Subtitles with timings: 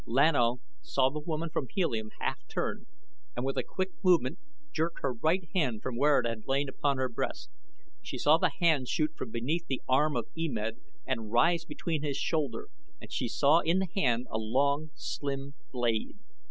[0.07, 2.87] Lan O saw the woman from Helium half turn,
[3.35, 4.39] and with a quick movement
[4.71, 7.51] jerk her right hand from where it had lain upon her breast.
[8.01, 12.03] She saw the hand shoot from beneath the arm of E Med and rise behind
[12.03, 12.69] his shoulder
[12.99, 16.17] and she saw in the hand a long, slim blade.